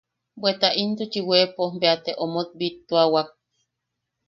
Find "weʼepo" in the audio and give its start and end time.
1.29-1.63